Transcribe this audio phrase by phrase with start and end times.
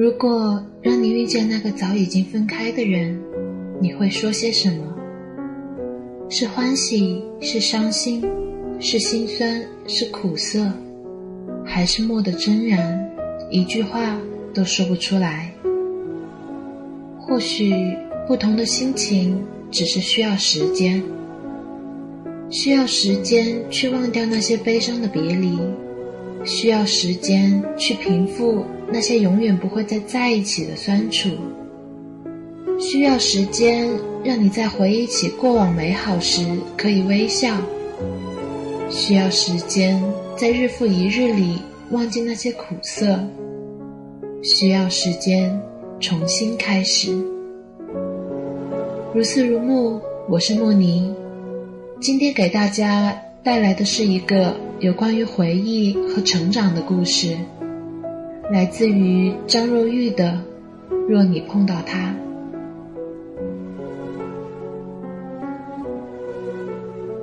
[0.00, 3.20] 如果让你遇见那个早已经分开的人，
[3.82, 4.96] 你会说些什么？
[6.30, 8.24] 是欢喜，是伤心，
[8.80, 10.72] 是心酸，是苦涩，
[11.66, 13.10] 还是默的真然，
[13.50, 14.18] 一句话
[14.54, 15.52] 都说不出来？
[17.18, 17.94] 或许
[18.26, 19.38] 不同的心情，
[19.70, 21.02] 只是需要时间，
[22.48, 25.58] 需要时间去忘掉那些悲伤的别离，
[26.42, 28.64] 需要时间去平复。
[28.92, 31.30] 那些永远不会再在一起的酸楚，
[32.78, 33.88] 需要时间
[34.24, 36.44] 让你在回忆起过往美好时
[36.76, 37.54] 可以微笑；
[38.90, 40.02] 需要时间
[40.36, 41.58] 在日复一日里
[41.92, 43.16] 忘记那些苦涩；
[44.42, 45.56] 需要时间
[46.00, 47.12] 重新开始。
[49.14, 51.14] 如丝如木，我是莫尼，
[52.00, 57.36] 今天给大家带来的是一个有关于回忆和成长的故事。
[58.50, 60.36] 来自于张若玉的
[61.08, 62.12] 《若你碰到他》。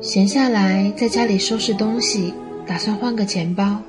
[0.00, 2.32] 闲下来，在家里收拾东西，
[2.64, 3.82] 打算换个钱包，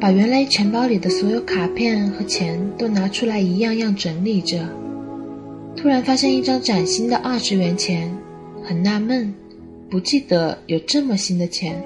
[0.00, 4.66] 把原来钱包里的所有卡片和钱都拿出来，一样样整理着。
[5.76, 8.10] 突然发现一张崭新的二十元钱，
[8.62, 9.34] 很纳闷，
[9.90, 11.84] 不记得有这么新的钱。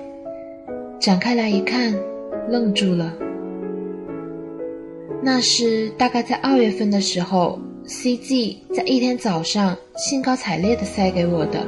[1.00, 1.92] 展开来一看，
[2.48, 3.12] 愣住了。
[5.22, 11.62] 那是大概在二月份的时候，CG 在一天早上兴高采烈地塞给我的。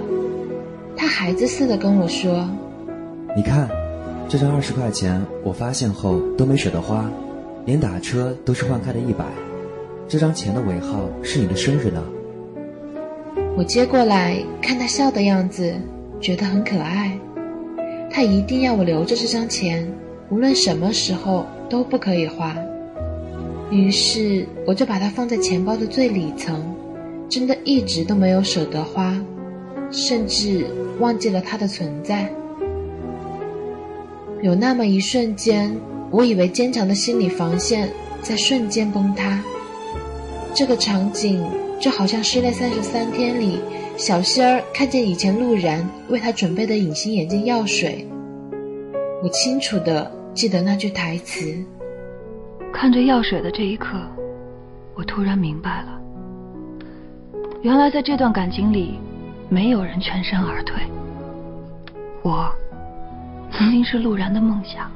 [0.97, 2.49] 他孩子似的跟我说
[3.37, 3.69] ：“你看，
[4.27, 7.11] 这张二十块钱，我发现后都没舍得花，
[7.67, 9.27] 连打车都是换开的一百。
[10.09, 12.03] 这张钱的尾号是你的生日呢。”
[13.55, 15.75] 我接过来看他笑的样子，
[16.23, 17.19] 觉得很可爱。
[18.11, 19.87] 他一定要我留着这张钱，
[20.31, 22.57] 无论什么时候都不可以花。
[23.73, 26.63] 于是我就把它放在钱包的最里层，
[27.27, 29.19] 真的一直都没有舍得花，
[29.91, 30.67] 甚至
[31.01, 32.31] 忘记了它的存在。
[34.43, 35.75] 有那么一瞬间，
[36.11, 37.89] 我以为坚强的心理防线
[38.21, 39.43] 在瞬间崩塌。
[40.53, 41.43] 这个场景
[41.81, 43.59] 就好像《失恋三十三天》里
[43.97, 48.07] 小仙儿看见以前陆然为他准备的隐形眼镜药水。
[49.23, 51.57] 我清楚的记得那句台词。
[52.73, 53.97] 看着药水的这一刻，
[54.95, 56.01] 我突然明白了，
[57.61, 58.99] 原来在这段感情里，
[59.49, 60.83] 没有人全身而退。
[62.23, 62.51] 我
[63.53, 64.91] 曾经是陆然的梦想，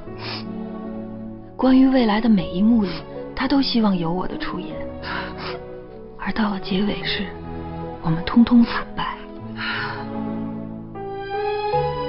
[1.56, 2.90] 关于未来的每一幕里，
[3.36, 4.74] 他都希望有我的出演，
[6.18, 7.26] 而到了结尾时，
[8.02, 9.16] 我们通通惨败。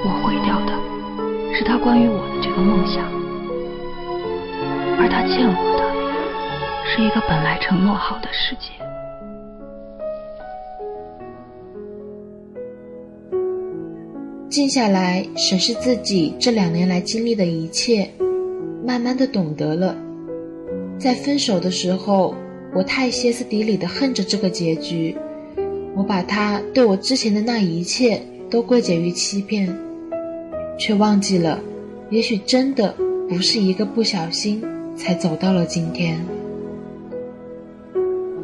[0.04, 0.72] 我毁掉的
[1.54, 3.17] 是他关于我的这个梦想。
[5.00, 5.84] 而他欠我的，
[6.84, 8.72] 是一个本来承诺好的世界。
[14.48, 18.10] 静下来审视自己这两年来经历的一切，
[18.84, 19.94] 慢慢的懂得了，
[20.98, 22.34] 在分手的时候，
[22.74, 25.16] 我太歇斯底里的恨着这个结局，
[25.94, 28.20] 我把他对我之前的那一切
[28.50, 29.72] 都归结于欺骗，
[30.76, 31.60] 却忘记了，
[32.10, 32.92] 也许真的
[33.28, 34.60] 不是一个不小心。
[34.98, 36.18] 才走到了今天，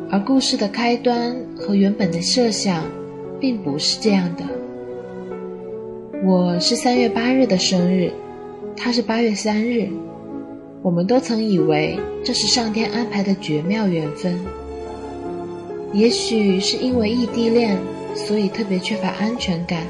[0.09, 2.85] 而故事的开端和原本的设想，
[3.41, 4.45] 并不是这样的。
[6.25, 8.13] 我是三月八日的生日，
[8.77, 9.89] 他是八月三日，
[10.81, 14.39] 我们都曾以为这是上天安排的绝妙缘分。
[15.93, 17.77] 也许是因为异地恋，
[18.15, 19.83] 所以特别缺乏安全感。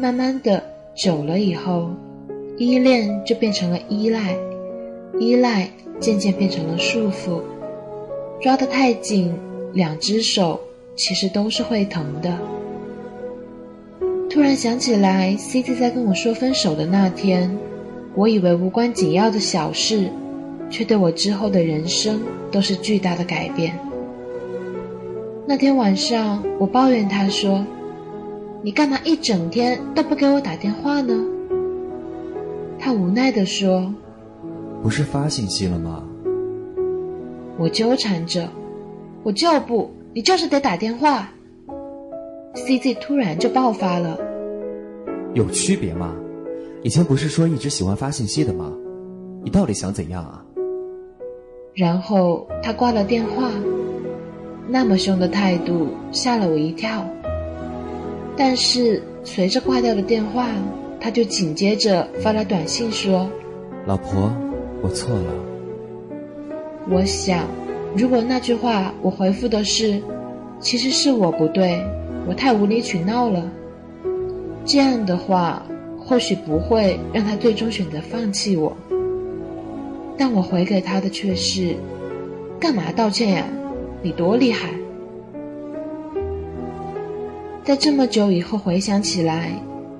[0.00, 0.60] 慢慢的，
[0.96, 1.90] 久了以后，
[2.58, 4.36] 依恋就变成了依赖。
[5.18, 7.40] 依赖渐渐变成了束缚，
[8.40, 9.34] 抓得太紧，
[9.72, 10.60] 两只手
[10.96, 12.38] 其实都是会疼的。
[14.30, 17.50] 突然想起来，C T 在跟我说分手的那天，
[18.14, 20.08] 我以为无关紧要的小事，
[20.70, 22.20] 却对我之后的人生
[22.50, 23.78] 都是巨大的改变。
[25.46, 27.66] 那天晚上，我抱怨他说
[28.62, 31.26] ：“你干嘛一整天都不给我打电话呢？”
[32.78, 33.92] 他无奈地说。
[34.82, 36.02] 不是发信息了吗？
[37.58, 38.48] 我纠缠着，
[39.22, 41.28] 我就不，你就是得打电话。
[42.54, 44.18] CZ 突然就爆发了，
[45.34, 46.14] 有区别吗？
[46.82, 48.72] 以前不是说一直喜欢发信息的吗？
[49.44, 50.44] 你到底想怎样啊？
[51.74, 53.50] 然后他挂了电话，
[54.66, 57.06] 那么凶的态度吓了我一跳。
[58.36, 60.48] 但是随着挂掉的电话，
[60.98, 63.30] 他就紧接着发来短信说
[63.86, 64.32] ：“老婆。”
[64.82, 65.34] 我错了。
[66.88, 67.46] 我想，
[67.96, 70.00] 如果那句话我回复的是，
[70.58, 71.84] 其实是我不对，
[72.26, 73.50] 我太无理取闹了，
[74.64, 75.62] 这样的话
[75.98, 78.76] 或许不会让他最终选择放弃我。
[80.16, 81.76] 但我回给他的却是，
[82.58, 83.44] 干嘛道歉呀？
[84.02, 84.70] 你多厉害！
[87.62, 89.52] 在这么久以后回想起来，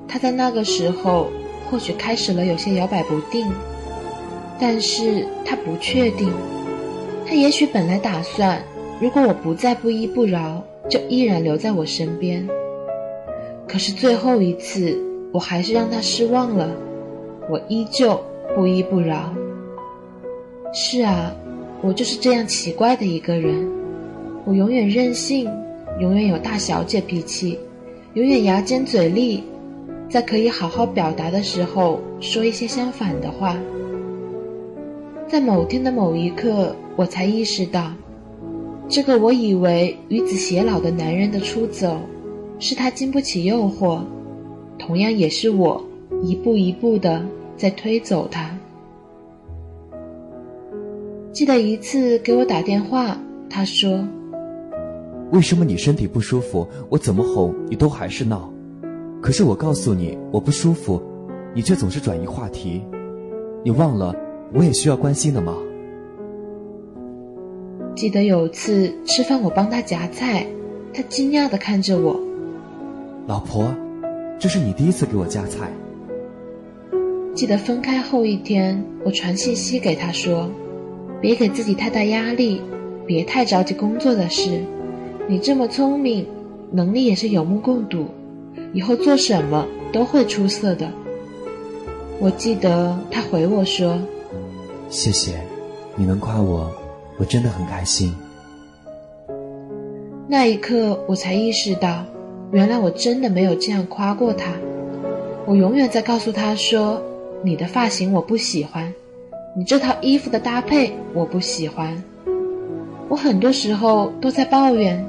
[0.09, 1.29] 他在那个时候
[1.71, 3.47] 或许开始了有些摇摆不定，
[4.61, 6.31] 但是他不确定。
[7.27, 8.63] 他也许本来打算，
[9.01, 12.47] 如果我不再不依不饶，就依然留在我身边。
[13.67, 14.99] 可是最后一次，
[15.33, 16.75] 我还是让他失望了。
[17.49, 18.21] 我依旧
[18.55, 19.33] 不依不饶。
[20.73, 21.33] 是啊，
[21.83, 23.69] 我就是这样奇怪的一个人。
[24.45, 25.49] 我永远任性，
[26.01, 27.59] 永远有大小姐脾气，
[28.15, 29.45] 永远牙尖嘴利，
[30.09, 33.57] 在可以好好表达的时候说一些相反的话。
[35.31, 36.75] 在某天的某一刻。
[36.97, 37.91] 我才意识到，
[38.87, 41.97] 这个我以为与子偕老的男人的出走，
[42.59, 44.01] 是他经不起诱惑，
[44.79, 45.83] 同样也是我
[46.23, 47.23] 一步一步的
[47.57, 48.55] 在推走他。
[51.33, 53.17] 记得一次给我打电话，
[53.49, 54.05] 他说
[55.33, 58.53] ：“为什么你身体不舒服，我怎么哄你都还是闹？
[59.23, 61.01] 可是我告诉你我不舒服，
[61.55, 62.83] 你却总是转移话题。
[63.65, 64.15] 你忘了
[64.53, 65.57] 我也需要关心的吗？”
[67.97, 70.47] 记得有次吃饭，我帮他夹菜，
[70.95, 72.19] 他惊讶的看着我
[73.27, 73.75] ：“老婆，
[74.39, 75.71] 这是你第一次给我夹菜。”
[77.35, 80.49] 记得分开后一天，我传信息给他说
[81.21, 82.61] ：“别给自己太大压力，
[83.07, 84.63] 别太着急工作的事。
[85.29, 86.27] 你这么聪明，
[86.73, 88.07] 能力也是有目共睹，
[88.73, 90.91] 以后做什么都会出色的。”
[92.19, 93.99] 我记得他回我说
[94.91, 95.41] ：“谢谢，
[95.97, 96.71] 你能夸我。”
[97.17, 98.15] 我真的很开心。
[100.27, 102.03] 那一刻，我才意识到，
[102.51, 104.53] 原来我真的没有这样夸过他。
[105.45, 107.03] 我永远在告诉他说
[107.45, 108.91] ：“你的发型我不喜欢，
[109.55, 112.03] 你这套衣服的搭配我不喜欢。”
[113.11, 115.05] 我很多时候都在抱怨，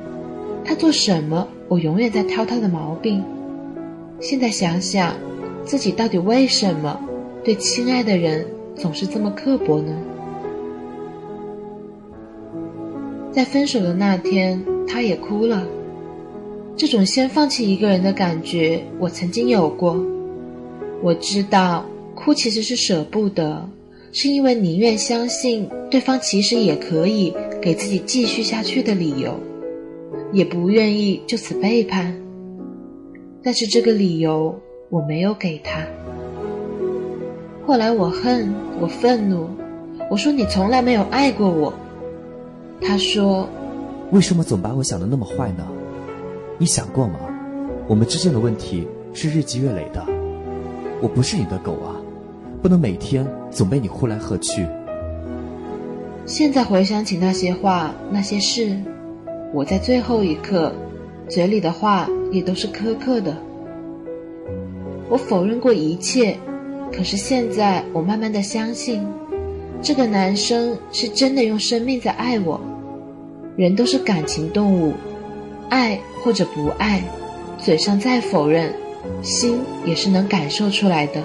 [0.66, 3.24] 他做什么，我永远在挑他的毛病。
[4.20, 5.16] 现在想想，
[5.64, 7.00] 自己到底为什么
[7.42, 8.46] 对亲爱的人
[8.76, 9.94] 总是这么刻薄呢？
[13.32, 15.66] 在分手的那天，他也哭了。
[16.76, 20.04] 这种先放弃一个人的感觉，我曾经有过。
[21.02, 21.86] 我知道，
[22.16, 23.70] 哭其实是舍不得，
[24.12, 29.34] 是因为宁愿相信对方其实也可以给自己继续下去的理由，
[30.32, 32.16] 也不愿意就此背叛。
[33.44, 34.60] 但是这个理由
[34.90, 35.86] 我没有给他。
[37.72, 39.48] 后来我恨，我愤怒，
[40.10, 41.74] 我说你从来没有爱过我。
[42.82, 43.48] 他说
[44.12, 45.66] ：“为什么总把我想的那么坏呢？
[46.58, 47.18] 你想过吗？
[47.88, 50.06] 我们之间的问题是日积月累的。
[51.02, 51.96] 我不是你的狗啊，
[52.62, 54.68] 不能每天总被你呼来喝去。”
[56.28, 58.78] 现在回想起那些话、那些事，
[59.54, 60.74] 我在最后一刻，
[61.30, 63.34] 嘴里的话也都是苛刻的。
[65.08, 66.38] 我否认过一切，
[66.92, 69.06] 可是现在我慢慢的相信，
[69.82, 72.60] 这个男生是真的用生命在爱我。
[73.58, 74.94] 人都是感情动物，
[75.70, 77.02] 爱或者不爱，
[77.58, 78.74] 嘴上再否认，
[79.22, 81.22] 心也是能感受出来的。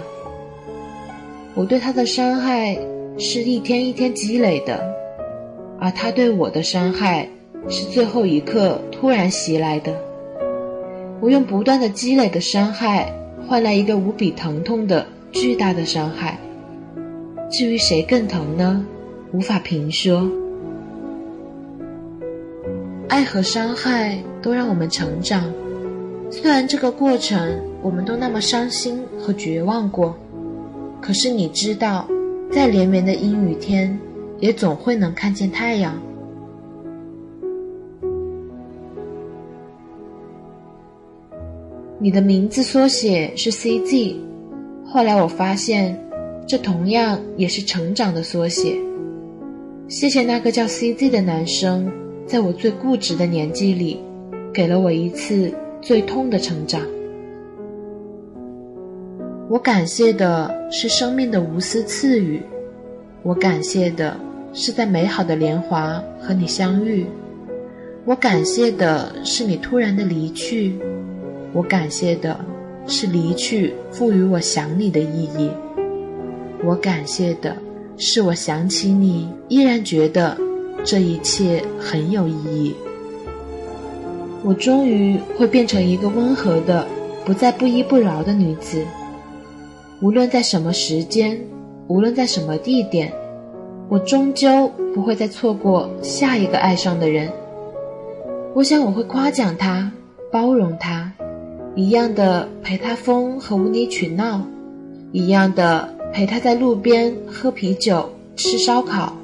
[1.54, 2.76] 我对他的伤害
[3.18, 4.84] 是一天一天积累的，
[5.80, 7.28] 而他对我的伤害
[7.68, 9.94] 是最后一刻突然袭来的。
[11.20, 13.10] 我用不断的积累的伤害
[13.46, 15.06] 换来一个无比疼痛的
[15.38, 16.38] 巨大的伤害。
[17.50, 18.82] 至于谁更疼呢？
[19.32, 20.26] 无法评说。
[23.06, 25.44] 爱和伤害都让我们成长，
[26.30, 30.16] 虽然这个过程我们都那么伤心和绝望过，
[31.02, 32.08] 可是你知道，
[32.50, 33.96] 再连绵的阴雨天，
[34.40, 35.94] 也总会能看见太阳。
[41.98, 44.16] 你的名字缩写是 CZ，
[44.96, 45.94] 后来我发现，
[46.46, 48.78] 这同样也是成长的缩写。
[49.88, 51.86] 谢谢那个叫 CZ 的男生。
[52.26, 54.00] 在我最固执的年纪里，
[54.54, 56.80] 给了我一次最痛的成长。
[59.50, 62.40] 我感谢的是生命的无私赐予，
[63.22, 64.18] 我感谢的
[64.54, 67.04] 是在美好的年华和你相遇，
[68.06, 70.78] 我感谢的是你突然的离去，
[71.52, 72.40] 我感谢的
[72.86, 75.50] 是离去赋予我想你的意义，
[76.64, 77.56] 我感谢的
[77.96, 80.36] 是我想起你依然觉得。
[80.84, 82.72] 这一切很有意义。
[84.44, 86.86] 我终于会变成一个温和的、
[87.24, 88.84] 不再不依不饶的女子。
[90.00, 91.40] 无论在什么时间，
[91.88, 93.12] 无论在什么地点，
[93.88, 97.32] 我终究不会再错过下一个爱上的人。
[98.54, 99.90] 我想我会夸奖他，
[100.30, 101.12] 包容他，
[101.76, 104.42] 一样的陪他疯和无理取闹，
[105.12, 109.14] 一样的陪他在路边喝啤酒、吃烧烤。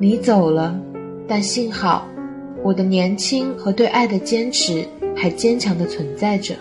[0.00, 0.76] 你走了，
[1.28, 2.08] 但幸好，
[2.64, 4.84] 我的年轻和对爱的坚持
[5.14, 6.56] 还坚强的存在着。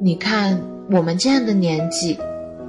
[0.00, 0.58] 你看。
[0.90, 2.16] 我们这样的年纪，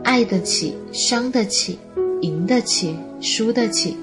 [0.04, 1.80] 爱得起，伤得起，
[2.20, 3.96] 赢得起，输得起，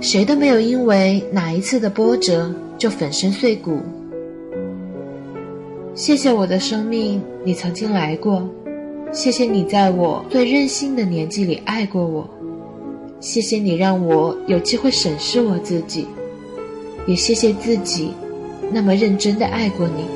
[0.00, 3.78] 谁都没有因为哪一次的波折就粉身碎骨。
[6.00, 8.40] 谢谢我的生命，你曾经来过；
[9.12, 12.24] 谢谢你在我最任性的年纪里爱过我；
[13.20, 16.06] 谢谢你让我有机会审视我自己，
[17.06, 18.14] 也谢谢自己
[18.72, 20.06] 那么认真的爱过你。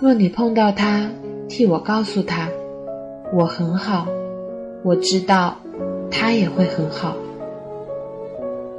[0.00, 1.08] 若你碰到他，
[1.48, 2.48] 替我告诉他，
[3.32, 4.08] 我很好，
[4.82, 5.56] 我知道，
[6.10, 7.14] 他也会很好。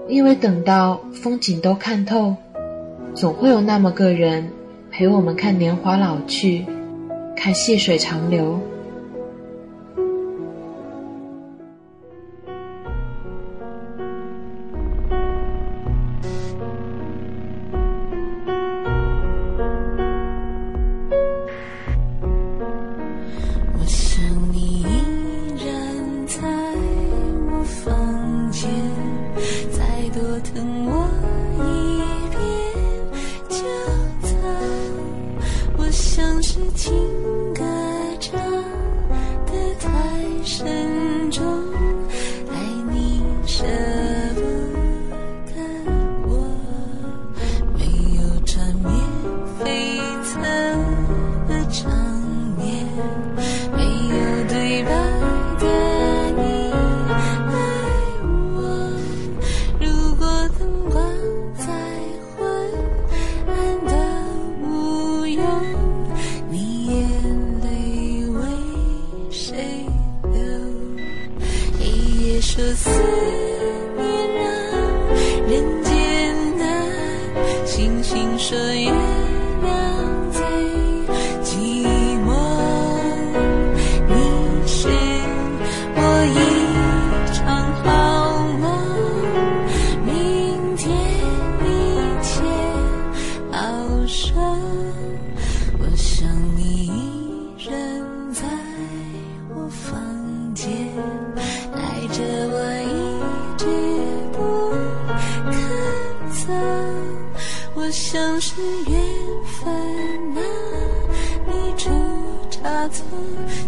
[0.10, 2.36] 因为等到风景都看透，
[3.16, 4.50] 总会有那么个人
[4.92, 6.66] 陪我们看年华老去，
[7.36, 8.60] 看细水长流。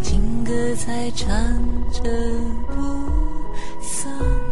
[0.02, 1.28] 情歌在唱
[1.90, 2.02] 着
[2.66, 3.08] 不
[3.80, 4.45] 散。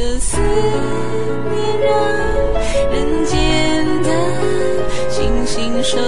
[0.00, 1.90] 这思念，让
[2.90, 4.08] 人间的
[5.10, 6.00] 星星说。